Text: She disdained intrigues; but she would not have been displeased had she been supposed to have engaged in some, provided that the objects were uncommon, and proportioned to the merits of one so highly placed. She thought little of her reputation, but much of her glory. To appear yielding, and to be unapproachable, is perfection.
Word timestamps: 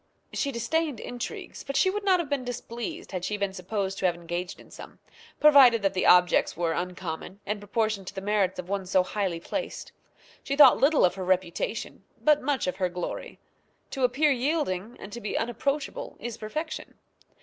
She 0.33 0.51
disdained 0.51 0.99
intrigues; 0.99 1.63
but 1.63 1.75
she 1.75 1.91
would 1.91 2.03
not 2.03 2.19
have 2.19 2.27
been 2.27 2.43
displeased 2.43 3.11
had 3.11 3.23
she 3.23 3.37
been 3.37 3.53
supposed 3.53 3.99
to 3.99 4.07
have 4.07 4.15
engaged 4.15 4.59
in 4.59 4.71
some, 4.71 4.97
provided 5.39 5.83
that 5.83 5.93
the 5.93 6.07
objects 6.07 6.57
were 6.57 6.73
uncommon, 6.73 7.39
and 7.45 7.59
proportioned 7.61 8.07
to 8.07 8.15
the 8.15 8.19
merits 8.19 8.57
of 8.57 8.67
one 8.67 8.87
so 8.87 9.03
highly 9.03 9.39
placed. 9.39 9.91
She 10.43 10.55
thought 10.55 10.79
little 10.79 11.05
of 11.05 11.13
her 11.13 11.23
reputation, 11.23 12.03
but 12.19 12.41
much 12.41 12.65
of 12.65 12.77
her 12.77 12.89
glory. 12.89 13.37
To 13.91 14.03
appear 14.03 14.31
yielding, 14.31 14.97
and 14.99 15.11
to 15.13 15.21
be 15.21 15.37
unapproachable, 15.37 16.15
is 16.19 16.35
perfection. 16.35 16.95